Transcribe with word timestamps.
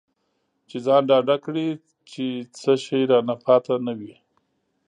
چې 0.69 0.77
ځان 0.85 1.01
ډاډه 1.09 1.37
کړي 1.45 1.67
چې 2.09 2.25
څه 2.59 2.71
شی 2.83 3.01
رانه 3.11 3.35
پاتې 3.45 3.75
نه 3.85 3.93
وي. 3.99 4.13